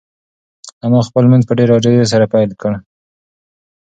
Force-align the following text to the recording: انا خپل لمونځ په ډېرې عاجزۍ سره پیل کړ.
انا 0.85 0.99
خپل 1.07 1.21
لمونځ 1.25 1.43
په 1.47 1.53
ډېرې 1.57 1.73
عاجزۍ 1.75 2.03
سره 2.13 2.25
پیل 2.33 2.49
کړ. 2.61 2.71